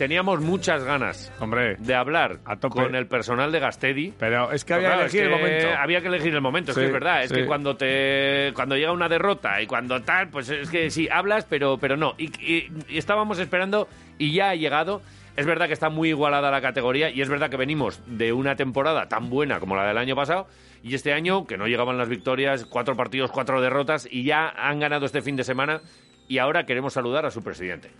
[0.00, 2.74] Teníamos muchas ganas Hombre, de hablar A tope.
[2.82, 4.12] con el personal de Gastedi.
[4.18, 5.68] pero es que había claro, que elegir es el momento.
[5.78, 7.22] Había que elegir el momento, es Sí, que es verdad.
[7.22, 7.34] Es sí.
[7.36, 11.46] que cuando te cuando llega una derrota y cuando tal, pues es que sí, hablas,
[11.46, 12.12] pero, pero no.
[12.18, 13.88] Y, y- y estábamos esperando
[14.18, 15.00] y ya ha llegado.
[15.34, 18.54] Es verdad que está muy igualada la categoría y es verdad que venimos de una
[18.54, 20.46] temporada tan buena como la del año pasado
[20.82, 24.78] y este año que no llegaban las victorias, cuatro partidos, cuatro derrotas y ya han
[24.78, 25.80] ganado este fin de semana
[26.28, 27.90] y ahora queremos saludar a su presidente.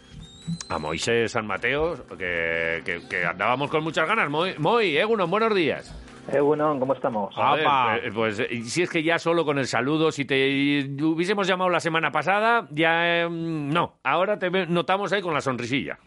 [0.68, 4.28] A Moisés San Mateo, que, que- que andábamos con muchas ganas.
[4.30, 5.92] Moy, Moy Egunon, buenos días.
[6.32, 7.34] Eh, bueno, ¿cómo estamos?
[7.37, 11.70] Eh, pues eh, si es que ya solo con el saludo, si te hubiésemos llamado
[11.70, 13.95] la semana pasada, ya eh, no.
[14.02, 15.98] Ahora te ve- notamos ahí con la sonrisilla.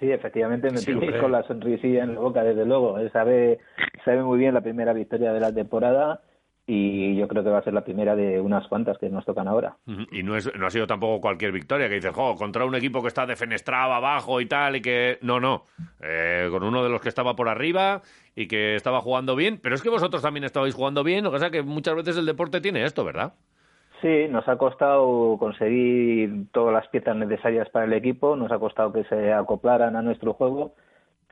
[0.00, 2.98] Sí, efectivamente me Sí, con la sonrisilla en la boca, desde luego.
[2.98, 3.58] Él sabe,
[4.04, 6.20] sabe muy bien la primera victoria de la temporada
[6.68, 9.46] y yo creo que va a ser la primera de unas cuantas que nos tocan
[9.46, 9.76] ahora.
[10.10, 13.02] Y no, es, no ha sido tampoco cualquier victoria que dices, jo, contra un equipo
[13.02, 15.18] que está defenestrado abajo y tal, y que.
[15.22, 15.62] No, no.
[16.00, 18.02] Eh, con uno de los que estaba por arriba
[18.34, 19.60] y que estaba jugando bien.
[19.62, 22.26] Pero es que vosotros también estabais jugando bien, lo que pasa que muchas veces el
[22.26, 23.34] deporte tiene esto, ¿verdad?
[24.02, 28.92] Sí, nos ha costado conseguir todas las piezas necesarias para el equipo, nos ha costado
[28.92, 30.74] que se acoplaran a nuestro juego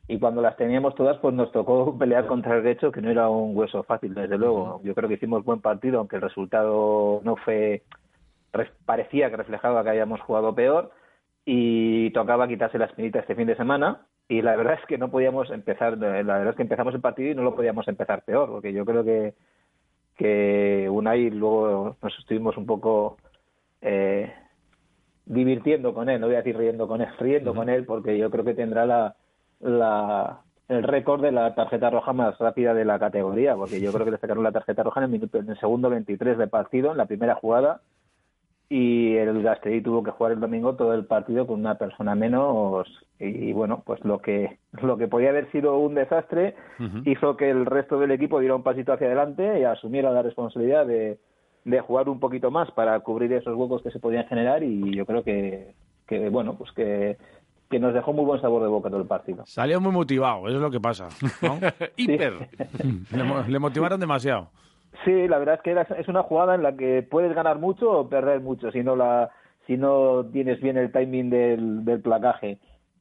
[0.06, 3.28] y cuando las teníamos todas pues nos tocó pelear contra el derecho que no era
[3.28, 4.80] un hueso fácil desde luego.
[4.84, 7.82] Yo creo que hicimos buen partido aunque el resultado no fue
[8.52, 10.90] re- parecía que reflejaba que habíamos jugado peor
[11.46, 15.10] y tocaba quitarse la espinita este fin de semana y la verdad es que no
[15.10, 18.48] podíamos empezar, la verdad es que empezamos el partido y no lo podíamos empezar peor
[18.50, 19.34] porque yo creo que
[20.16, 23.16] que Unai luego nos estuvimos un poco
[23.80, 24.32] eh,
[25.26, 28.30] divirtiendo con él, no voy a decir riendo con él, riendo con él porque yo
[28.30, 29.16] creo que tendrá la,
[29.60, 34.06] la el récord de la tarjeta roja más rápida de la categoría, porque yo creo
[34.06, 36.92] que le sacaron la tarjeta roja en el, minuto, en el segundo 23 de partido,
[36.92, 37.82] en la primera jugada,
[38.68, 42.88] y el Gasteiz tuvo que jugar el domingo todo el partido con una persona menos
[43.18, 46.56] y bueno pues lo que lo que podía haber sido un desastre
[47.04, 50.86] hizo que el resto del equipo diera un pasito hacia adelante y asumiera la responsabilidad
[50.86, 51.18] de,
[51.64, 55.04] de jugar un poquito más para cubrir esos huecos que se podían generar y yo
[55.04, 55.74] creo que,
[56.06, 57.18] que bueno pues que
[57.74, 59.42] que nos dejó muy buen sabor de boca todo el partido.
[59.46, 61.08] Salió muy motivado, eso es lo que pasa.
[61.42, 61.58] ¿no?
[61.96, 62.34] Hiper.
[63.16, 64.48] le, mo- le motivaron demasiado.
[65.04, 67.90] Sí, la verdad es que era- es una jugada en la que puedes ganar mucho
[67.90, 69.30] o perder mucho si no la
[69.66, 72.58] si no tienes bien el timing del, del placaje.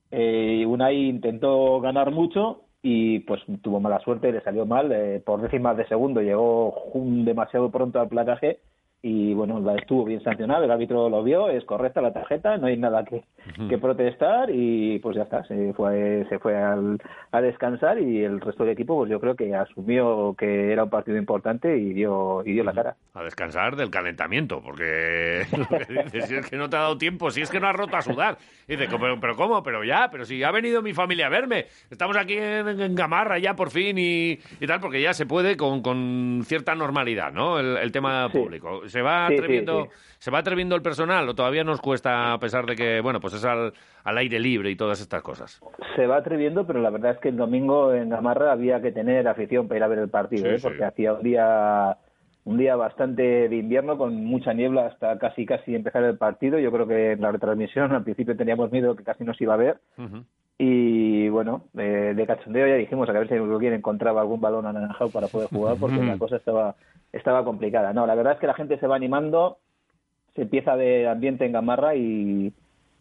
[0.10, 4.92] Eh, Unai intentó ganar mucho y pues tuvo mala suerte, le salió mal.
[4.92, 8.60] eh, por décimas de segundo llegó demasiado pronto al placaje
[9.06, 12.68] y bueno, la estuvo bien sancionado, el árbitro lo vio, es correcta la tarjeta, no
[12.68, 13.22] hay nada que,
[13.68, 16.98] que protestar y pues ya está, se fue, se fue al,
[17.34, 20.90] a descansar y el resto del equipo pues yo creo que asumió que era un
[20.90, 22.96] partido importante y dio, y dio la cara.
[23.14, 26.98] A descansar del calentamiento, porque lo que dices, si es que no te ha dado
[26.98, 28.38] tiempo, si es que no has roto a sudar.
[28.70, 29.62] Y dices, pero, pero ¿cómo?
[29.64, 31.66] Pero ya, pero si ha venido mi familia a verme.
[31.92, 35.58] Estamos aquí en, en Gamarra ya por fin y, y tal, porque ya se puede
[35.58, 37.60] con, con cierta normalidad, ¿no?
[37.60, 38.38] El, el tema Sí.
[38.38, 38.88] público.
[38.94, 39.90] ¿Se va, Sí, atreviendo, sí.
[40.20, 43.34] ¿Se va atreviendo el personal o todavía nos cuesta, a pesar de que, bueno, pues
[43.34, 43.74] es al,
[44.04, 45.60] al aire libre y todas estas cosas?
[45.96, 49.28] Se va atreviendo, pero la verdad es que el domingo en Gamarra había que tener
[49.28, 50.60] afición para ir a ver el partido, ¿eh?
[50.62, 51.98] porque hacía un día
[52.46, 56.60] un día bastante de invierno con mucha niebla hasta casi casi empezar el partido.
[56.60, 59.56] Yo creo que en la retransmisión al principio teníamos miedo que casi no se iba
[59.56, 59.78] a ver
[60.58, 65.10] y bueno, de, de cachondeo ya dijimos a ver si alguien encontraba algún balón anaranjado
[65.10, 66.76] para poder jugar porque la cosa estaba
[67.14, 67.94] estaba complicada.
[67.94, 69.58] No, la verdad es que la gente se va animando,
[70.36, 72.52] se empieza de ambiente en Gamarra y,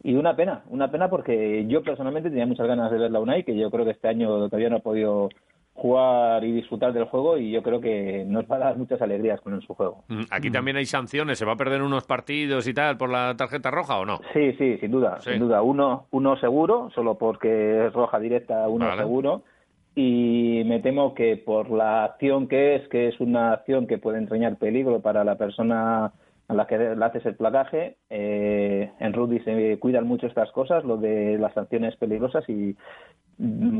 [0.03, 3.43] y una pena, una pena porque yo personalmente tenía muchas ganas de ver la UNAI,
[3.43, 5.29] que yo creo que este año todavía no ha podido
[5.75, 9.41] jugar y disfrutar del juego y yo creo que nos va a dar muchas alegrías
[9.41, 10.03] con su juego.
[10.07, 13.35] Mm, Aquí también hay sanciones, ¿se va a perder unos partidos y tal por la
[13.35, 14.19] tarjeta roja o no?
[14.33, 15.31] Sí, sí, sin duda, Sí.
[15.31, 15.63] sin duda.
[15.63, 19.01] Uno, uno seguro, solo porque es roja directa, uno Vale.
[19.01, 19.41] seguro.
[19.95, 24.17] Y me temo que por la acción que es, que es una acción que puede
[24.17, 26.13] entrañar peligro para la persona
[26.47, 30.83] a la que le haces el placaje, eh, en rugby se cuidan mucho estas cosas,
[30.83, 32.75] lo de las sanciones peligrosas y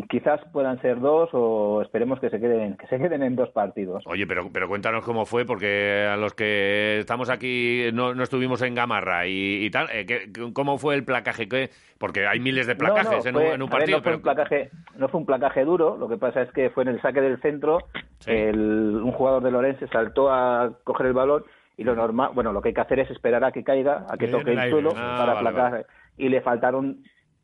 [0.09, 4.03] quizás puedan ser dos o esperemos que se queden que se queden en dos partidos.
[4.07, 8.61] Oye, pero, pero cuéntanos cómo fue, porque a los que estamos aquí no, no estuvimos
[8.63, 11.47] en Gamarra y, y tal, eh, ¿qué- ¿cómo fue el placaje?
[11.47, 11.69] ¿Qué?
[11.99, 13.97] Porque hay miles de placajes No, en, no, un, fue- en un a ver, partido.
[13.97, 14.17] no, fue pero...
[14.17, 17.01] un placaje, no fue un placaje duro, lo que pasa es que fue en el
[17.01, 17.79] saque del centro,
[18.19, 18.31] Sí.
[18.31, 21.43] el- un jugador de Lorense saltó a coger el balón
[21.77, 24.17] y lo normal, bueno, lo que hay que hacer es esperar a que caiga, a
[24.17, 25.85] que toque el suelo Ah, para vale, placar
[26.17, 27.03] y le faltaron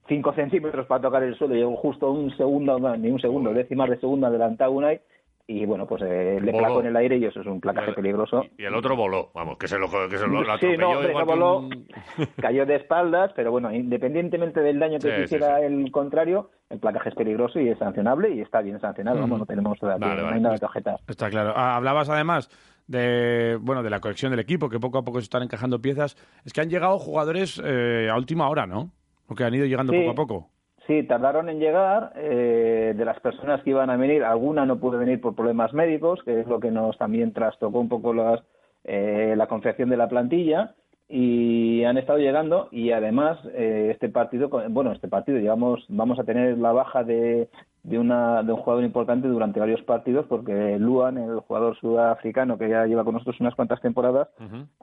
[0.09, 3.89] 5 centímetros para tocar el suelo, llegó justo un segundo, no, ni un segundo, décimas
[3.89, 4.99] de segundo adelantado Unai
[5.47, 6.63] y bueno, pues eh, le Voló.
[6.65, 8.25] placó en el aire y eso es un placaje Y el- pelo
[8.57, 11.09] Y el otro voló, vamos, que se lo, que se lo, lo Sí, no, hombre,
[11.09, 11.87] igual voló, un-
[12.37, 15.65] cayó de espaldas, pero bueno, independientemente del daño que Sí, hiciera sí.
[15.65, 19.45] el contrario, el placaje es peligroso y es sancionable y está bien sancionado, vamos, no
[19.47, 20.35] tenemos todavía, Vale, no vale.
[20.37, 20.99] hay nada que objetar.
[21.07, 21.53] Está claro.
[21.55, 22.49] Ah, hablabas además
[22.87, 26.15] de bueno de la conexión del equipo, que poco a poco se están encajando piezas.
[26.45, 28.91] Es que han llegado jugadores eh, a última hora, ¿no?
[29.29, 29.99] O que han ido llegando Sí.
[29.99, 30.47] poco a poco.
[30.87, 32.13] Sí, tardaron en llegar.
[32.15, 36.21] eh, de las personas que iban a venir, alguna no pudo venir por problemas médicos,
[36.23, 38.41] que es lo que nos también trastocó un poco las,
[38.85, 40.73] eh, la confección de la plantilla.
[41.11, 46.23] Y han estado llegando y además eh, este partido, bueno, este partido, digamos, vamos a
[46.23, 47.49] tener la baja de,
[47.81, 52.69] de, una, de un jugador importante durante varios partidos porque Luan, el jugador sudafricano que
[52.69, 54.27] ya lleva con nosotros unas cuantas temporadas,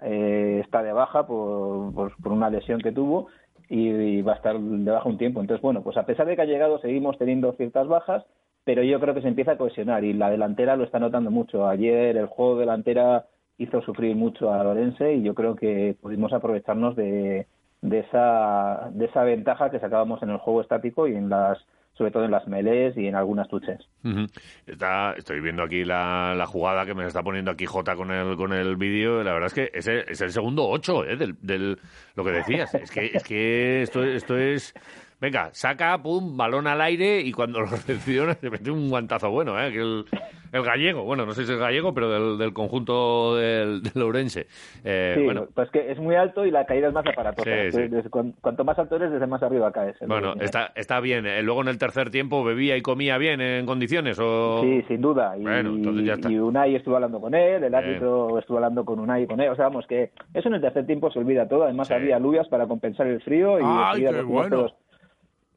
[0.03, 3.29] eh, está de baja por, por, por una lesión que tuvo
[3.69, 5.41] y, va a estar de baja un tiempo.
[5.41, 8.25] Entonces, bueno, pues a pesar de que ha llegado, seguimos teniendo ciertas bajas,
[8.65, 11.69] pero yo creo que se empieza a cohesionar y la delantera lo está notando mucho.
[11.69, 13.27] Ayer el juego delantera
[13.59, 17.47] hizo sufrir mucho a Lorense y yo creo que pudimos aprovecharnos de,
[17.81, 21.59] de esa de esa ventaja que sacábamos en el juego estático y en las
[21.97, 23.81] sobre todo en las melees y en algunas tuches.
[24.05, 24.27] Ujú.
[24.67, 28.37] Está, estoy viendo aquí la, la jugada que me está poniendo aquí Jota con el,
[28.37, 29.23] con el vídeo.
[29.25, 31.17] La verdad es que es el, es el segundo 8 ¿eh?
[31.17, 31.79] del, del-
[32.15, 32.75] lo que decías.
[32.75, 34.75] Es que, es que esto, esto es...
[35.21, 39.59] Venga, saca, pum, balón al aire y cuando lo recepciona se mete un guantazo bueno,
[39.59, 39.73] ¿eh?
[39.73, 40.05] Que el,
[40.53, 44.47] el gallego, bueno, no sé si es gallego, pero del, del conjunto del, del Ourense.
[44.85, 47.49] Eh, Sí, bueno, pues que es muy alto y la caída es más aparatosa.
[47.51, 47.89] Sí, sí.
[47.89, 49.95] Desde cuan- cuanto más alto eres, desde más arriba caes.
[49.97, 51.25] Es lo bueno está, está bien.
[51.27, 54.61] Eh, Luego en el tercer tiempo bebía y comía bien en condiciones o...
[54.63, 55.35] Sí, sin duda.
[55.39, 56.31] Y, Bueno, entonces ya está.
[56.31, 59.49] y Unai estuvo hablando con él, el árbitro estuvo hablando con Unai y con él.
[59.49, 61.65] O sea, vamos, que eso en el tercer tiempo se olvida todo.
[61.65, 64.57] Además, había alubias para compensar el frío y ¡Ay, qué bueno!
[64.57, 64.75] todos,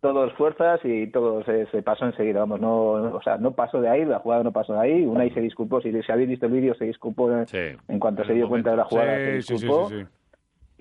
[0.02, 2.40] todos fuerzas y todo se, se pasó enseguida.
[2.40, 5.06] Vamos, no, o sea, no pasó de ahí, la jugada no pasó de ahí.
[5.06, 5.82] Unai se disculpó.
[5.82, 7.58] Si, si habéis visto el vídeo, se disculpó en, Sí.
[7.88, 9.16] en cuanto En se dio cuenta de la jugada.
[9.16, 9.90] se Sí, sí, sí, disculpó.
[9.90, 10.06] sí.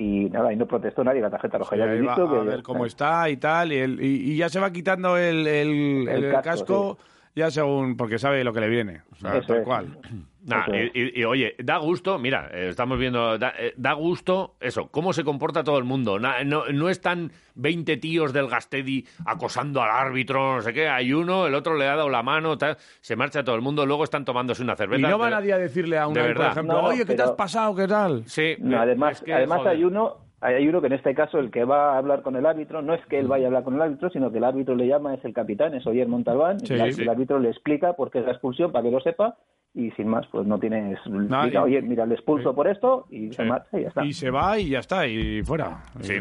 [0.01, 1.21] Y nada, y no protestó nadie.
[1.21, 2.25] La tarjeta roja ya habéis visto.
[2.29, 5.17] a que- ver cómo está y tal, y, el- y- y ya se va quitando
[5.19, 6.99] el, el- El el casco, casco,
[7.39, 9.65] ya según, porque sabe lo que le viene, o sea, tal es.
[9.65, 9.99] cual.
[10.45, 14.57] Nah, y, y- y, oye, da gusto, mira, eh, estamos viendo, da, eh, da gusto
[14.61, 16.19] eso, cómo se comporta todo el mundo.
[16.19, 20.89] Na- no, no están 20 tíos del Gastedi acosando al árbitro, no sé qué.
[20.89, 23.85] Hay uno, el otro le ha dado la mano, tal, se marcha todo el mundo,
[23.87, 25.07] luego están tomándose una cerveza.
[25.07, 26.51] Y no va De- nadie a decirle a un de por verdad.
[26.53, 27.75] ejemplo, No, oye, ¿qué te pero- has pasado?
[27.75, 28.25] ¿Qué tal?
[28.27, 29.77] Sí, No, eh, además, es que, además joder.
[29.77, 32.47] hay uno, hay uno que en este caso el que va a hablar con el
[32.47, 34.75] árbitro no es que él vaya a hablar con el árbitro, sino que el árbitro
[34.77, 37.03] le llama es el capitán, es Oyer Montalbán, Sí, y el, sí.
[37.03, 39.37] el árbitro le explica por qué es la expulsión para que lo sepa
[39.75, 42.57] y sin más, pues no tienes, y- oye, mira, le expulso sí.
[42.57, 44.05] por esto y se marcha y ya está.
[44.05, 45.83] Y se va y ya está, y fuera.
[46.01, 46.15] Sí.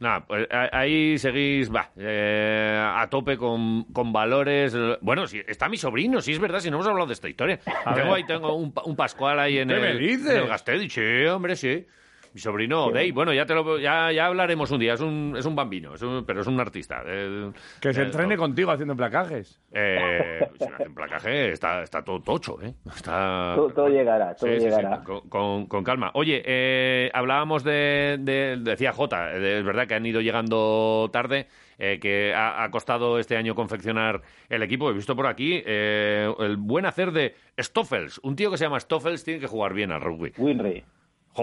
[0.00, 4.76] Nada, pues a- ahí seguís va, eh, a tope con, con valores.
[5.00, 7.58] Bueno, si, está mi sobrino, sí es verdad, si no hemos hablado de esta historia.
[7.94, 10.34] tengo ahí tengo un, pa- un Pascual ahí en ¿Qué el, me dices?
[10.34, 10.90] en el Gastedi.
[10.90, 11.86] Sí, hombre, sí.
[12.32, 15.44] Mi sobrino, Dave, bueno, ya te lo ya, ya hablaremos un día, es un, es
[15.46, 17.02] un bambino, es un- pero es un artista.
[17.04, 17.50] eh,
[17.80, 18.42] Que se eh, entrene no.
[18.42, 19.60] contigo haciendo placajes.
[19.72, 22.72] Eh, si hacen placaje, está, está todo tocho, ¿eh?
[22.94, 23.54] Está...
[23.56, 25.02] Todo- todo llegará, todo Sí, sí, sí, llegará.
[25.02, 26.12] con, con- con calma.
[26.14, 31.48] Oye, eh, hablábamos de, de- Decía Jota, es verdad que han ido llegando tarde,
[31.78, 34.88] eh, que ha, ha costado este año confeccionar el equipo.
[34.88, 38.20] He visto por aquí eh, el buen hacer de Stoffels.
[38.22, 40.32] Un tío que se llama Stoffels tiene que jugar bien al rugby.
[40.38, 40.84] Winry.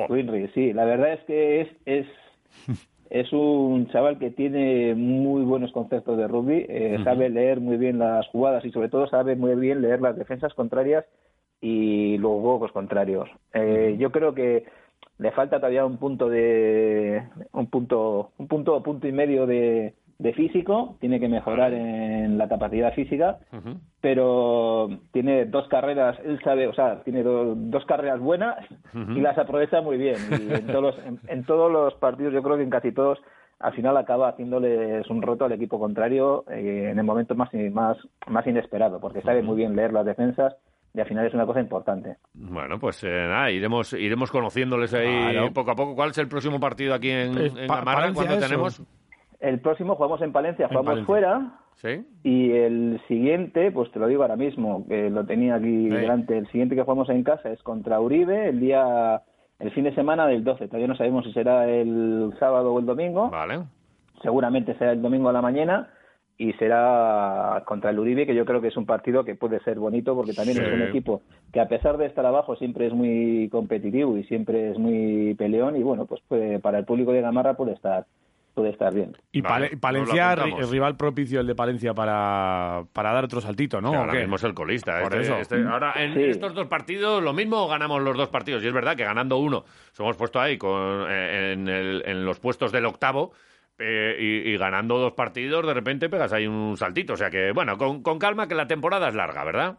[0.09, 2.07] Winry, sí, la verdad es que es, es,
[3.09, 7.99] es un chaval que tiene muy buenos conceptos de rugby, eh, sabe leer muy bien
[7.99, 11.05] las jugadas y sobre todo sabe muy bien leer las defensas contrarias
[11.61, 13.29] y los huecos contrarios.
[13.53, 14.65] Eh, Yo creo que
[15.17, 20.33] le falta todavía un punto de un punto un punto punto y medio de, de
[20.33, 23.37] físico, tiene que mejorar en la capacidad física
[24.01, 28.57] pero tiene dos carreras, él sabe, o sea, tiene do- dos carreras buenas
[28.93, 30.15] y las aprovecha muy bien.
[30.29, 33.19] Y en todos, los, en, en todos los partidos, yo creo que en casi todos,
[33.59, 37.97] al final acaba haciéndoles un roto al equipo contrario eh, en el momento más, más,
[38.27, 40.55] más inesperado, porque sabe muy bien leer las defensas
[40.93, 42.15] y al final es una cosa importante.
[42.33, 45.53] Bueno, pues eh, nada, iremos, iremos conociéndoles ahí Claro.
[45.53, 45.95] poco a poco.
[45.95, 47.67] ¿Cuál es el próximo partido aquí en, Es en
[48.39, 48.81] tenemos?
[49.39, 51.05] El próximo jugamos en Palencia, En jugamos Palencia.
[51.05, 51.51] fuera.
[51.75, 52.05] ¿Sí?
[52.23, 56.47] Y el siguiente, pues te lo digo ahora mismo, que lo tenía aquí delante, el
[56.47, 59.21] siguiente que jugamos en casa es contra Uribe el día,
[59.59, 60.65] el fin de semana del 12.
[60.67, 63.29] Todavía no sabemos si será el sábado o el domingo.
[63.29, 63.59] Vale.
[64.23, 65.89] Seguramente será el domingo a la mañana
[66.39, 69.77] y será contra el Uribe, que yo creo que es un partido que puede ser
[69.77, 70.63] bonito porque también Sí.
[70.63, 71.21] es un equipo
[71.53, 75.75] que a pesar de estar abajo siempre es muy competitivo y siempre es muy peleón
[75.75, 78.05] y bueno, pues puede- para el público de Gamarra puede estar
[78.57, 79.15] puede estar bien.
[79.31, 83.79] Y Vale, nos Palencia, ri- rival propicio el de Palencia para, para dar otro saltito,
[83.81, 83.91] ¿no?
[83.91, 84.99] Que ¿O ahora mismo es el colista.
[85.03, 85.37] Por este- eso.
[85.37, 86.23] este- ahora, en Sí.
[86.23, 88.63] estos dos partidos, lo mismo ganamos los dos partidos.
[88.63, 92.25] Y es verdad que ganando uno, nos hemos puesto ahí con, eh, en, el- en
[92.25, 93.31] los puestos del octavo.
[93.79, 97.13] eh, y, y ganando dos partidos, de repente pegas ahí un saltito.
[97.13, 99.77] O sea que, bueno, con, con calma, que la temporada es larga, ¿verdad?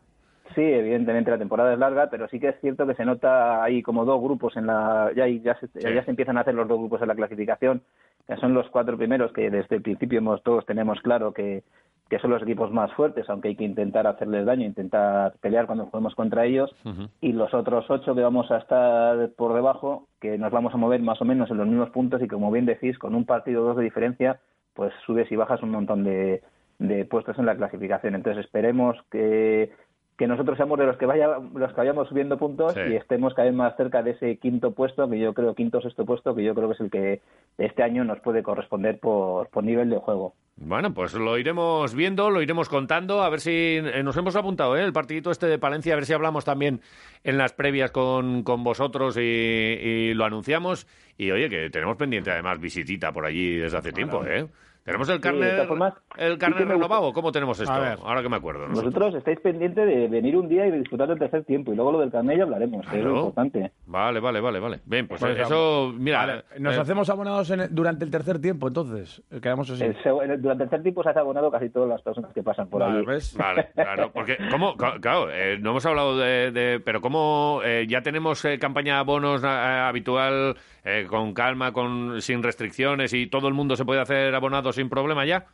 [0.55, 3.83] Sí, evidentemente la temporada es larga, pero sí que es cierto que se nota ahí
[3.83, 6.79] como dos grupos en la ya ya se, ya se empiezan a hacer los dos
[6.79, 7.83] grupos en la clasificación,
[8.27, 11.63] que son los cuatro primeros que desde el principio hemos, todos tenemos claro que,
[12.09, 15.87] que son los equipos más fuertes, aunque hay que intentar hacerles daño, intentar pelear cuando
[15.87, 16.75] juguemos contra ellos,
[17.21, 21.03] y los otros ocho que vamos a estar por debajo, que nos vamos a mover
[21.03, 23.67] más o menos en los mismos puntos y como bien decís, con un partido o
[23.67, 24.41] dos de diferencia,
[24.75, 26.43] pues subes y bajas un montón de,
[26.79, 28.15] de puestos en la clasificación.
[28.15, 29.71] Entonces esperemos que,
[30.19, 32.81] que nosotros seamos de los que vaya, los que vayamos subiendo puntos Sí.
[32.91, 35.81] y estemos cada vez más cerca de ese quinto puesto, que yo creo, quinto o
[35.81, 37.21] sexto puesto, que yo creo que es el que
[37.57, 40.35] este año nos puede corresponder por, por nivel de juego.
[40.57, 44.77] Bueno, pues lo iremos viendo, lo iremos contando, a ver si eh, nos hemos apuntado,
[44.77, 44.83] ¿eh?
[44.83, 46.81] El partidito este de Palencia, a ver si hablamos también
[47.23, 50.89] en las previas con, con vosotros y, y lo anunciamos.
[51.17, 54.47] Y oye, que tenemos pendiente además visitita por allí desde hace tiempo, ¿eh?
[54.85, 57.71] Tenemos el carnet, formas, el sí carnet gusta- renovado, ¿cómo tenemos esto?
[57.73, 57.99] A ver.
[58.03, 58.67] Ahora que me acuerdo.
[58.69, 58.85] nosotros.
[58.95, 61.93] Vosotros estáis pendientes de venir un día y de disfrutar del tercer tiempo, y luego
[61.93, 63.71] lo del carnet ya hablaremos, que es lo importante.
[63.87, 64.81] Vale, vale, vale, vale.
[64.87, 68.69] Bien, pues Pues, eso, mira, Vale, Nos eh, hacemos abonados en- durante el tercer tiempo,
[68.69, 69.23] entonces.
[69.31, 69.85] Eh, Quedamos así.
[69.85, 72.69] El el- durante el tercer tiempo se ha abonado casi todas las personas que pasan
[72.69, 73.07] por Vale, allí.
[73.07, 73.37] ¿ves?
[73.37, 74.75] Vale, claro, porque, ¿cómo?
[74.77, 79.01] Claro, eh, no hemos hablado de, de- pero ¿cómo eh, ya tenemos eh, campaña de
[79.01, 80.57] abonos eh, habitual,
[80.89, 84.89] eh, con calma, con sin restricciones y todo el mundo se puede hacer abonado sin
[84.89, 85.45] problema ya?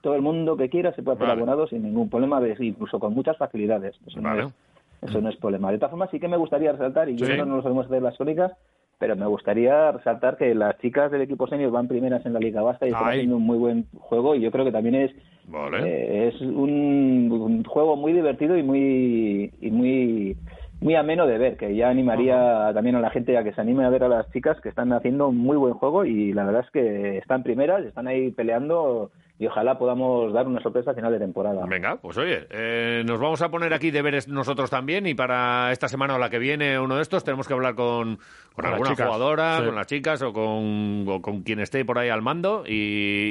[0.00, 1.40] Todo el mundo que quiera se puede hacer Vale.
[1.40, 3.96] abonado sin ningún problema, incluso con muchas facilidades.
[4.06, 4.42] Eso, Vale.
[4.42, 4.54] no es,
[5.10, 5.72] eso no es problema.
[5.72, 8.02] De todas formas, sí que me gustaría resaltar, y yo no nos lo solemos hacer
[8.02, 8.52] las crónicas,
[8.98, 12.62] pero me gustaría resaltar que las chicas del equipo senior van primeras en la Liga
[12.62, 15.10] Vasca y están haciendo un muy buen juego, y yo creo que también es
[15.48, 15.78] Vale.
[15.84, 20.36] Eh, es un, un juego muy divertido y muy y muy
[20.80, 23.84] muy ameno de ver, que ya animaría también a la gente a que se anime
[23.84, 26.64] a ver a las chicas que están haciendo un muy buen juego y la verdad
[26.64, 31.12] es que están primeras, están ahí peleando y ojalá podamos dar una sorpresa a final
[31.12, 31.66] de temporada.
[31.66, 35.88] Venga, pues oye, eh, nos vamos a poner aquí deberes nosotros también y para esta
[35.88, 38.18] semana o la que viene uno de estos tenemos que hablar con,
[38.54, 39.64] con alguna jugadora, sí.
[39.66, 42.72] con las chicas o con, o con quien esté por ahí al mando y,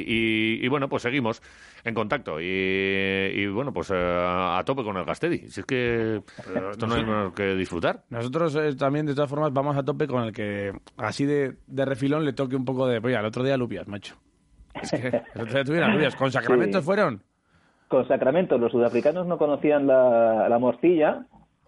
[0.06, 1.42] y- y bueno, pues seguimos
[1.84, 5.48] en contacto y, y, bueno, pues eh, a tope con el Gastedi.
[5.48, 6.20] Si es que
[6.70, 8.02] esto no hay más que disfrutar.
[8.10, 11.84] Nosotros eh, también, de todas formas, vamos a tope con el que así de, de
[11.84, 12.98] refilón le toque un poco de...
[12.98, 14.16] Oye, el otro día Lupias, macho.
[14.82, 14.90] Es
[15.52, 16.14] que tuvieron Lupias.
[16.16, 16.84] ¿Con Sacramento Sí.
[16.84, 17.22] fueron?
[17.88, 21.24] Con Sacramento los sudafricanos no conocían la, la morcilla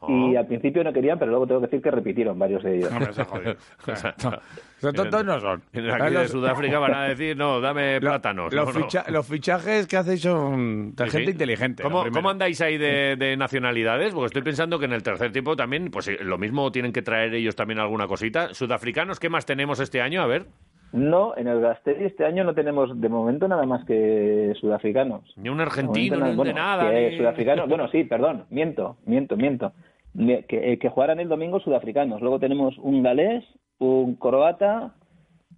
[0.06, 0.38] y Oh.
[0.38, 2.90] al principio no querían, pero luego tengo que decir que repitieron varios de ellos.
[3.26, 3.56] Jodido.
[3.86, 4.28] O sea, no.
[4.30, 5.60] O sea, tontos no son.
[5.72, 8.52] Aquí de Los- Sudáfrica van a decir, no, dame lo- plátanos.
[8.54, 8.84] Los, no, no.
[8.86, 11.32] ficha- los fichajes que hacéis son de Sí, gente sí.
[11.32, 11.82] inteligente.
[11.82, 14.12] ¿Cómo, cómo andáis ahí de, de nacionalidades?
[14.12, 17.34] Porque estoy pensando que en el tercer tiempo también, pues lo mismo tienen que traer
[17.34, 18.54] ellos también alguna cosita.
[18.54, 20.22] ¿Sudafricanos qué más tenemos este año?
[20.22, 20.46] A ver.
[20.92, 25.22] No, en el Gastedi este año no tenemos de momento nada más que sudafricanos.
[25.36, 26.90] Ni un De argentino, momento ni de bueno, nada.
[26.90, 29.72] que ni- sudafricanos, bueno, sí, perdón, miento, miento, miento.
[30.16, 32.20] Que, eh, que jugaran el domingo sudafricanos.
[32.22, 33.44] Luego tenemos un galés,
[33.78, 34.94] un croata,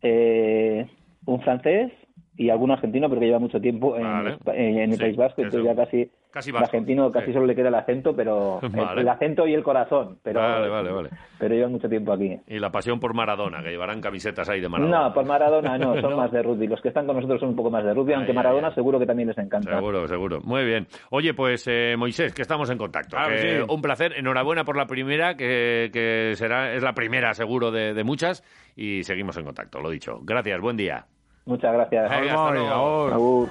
[0.03, 0.87] eh,
[1.27, 1.93] un francés
[2.37, 4.31] y algún argentino, porque lleva mucho tiempo en, Vale.
[4.37, 7.27] Espa- en- en el Sí, País Vasco, entonces ya casi, Casi el vasco, argentino casi
[7.27, 7.33] sí.
[7.33, 9.01] solo le queda el acento, pero el- Vale.
[9.01, 10.19] el, acento y el corazón.
[10.23, 11.11] Pero, Vale, vale, vale.
[11.39, 12.39] Pero lleva mucho tiempo aquí.
[12.47, 15.09] Y la pasión por Maradona, que llevarán camisetas ahí de Maradona.
[15.09, 16.17] No, por Maradona no, son No.
[16.17, 16.67] más de rugby.
[16.67, 18.75] Los que están con nosotros son un poco más de rugby, aunque Maradona ay, ay.
[18.75, 19.75] seguro que también les encanta.
[19.75, 20.41] Seguro, seguro.
[20.45, 20.87] Muy bien.
[21.11, 23.17] Oye, pues eh, Moisés, que estamos en contacto.
[23.17, 23.49] Claro sí.
[23.69, 24.13] Un placer.
[24.17, 28.43] Enhorabuena por la primera, que, que será es la primera seguro de, de muchas.
[28.77, 30.21] Y seguimos en contacto, lo dicho.
[30.23, 31.07] Gracias, buen día.
[31.47, 32.11] Muchas gracias.
[32.11, 33.49] Hasta luego.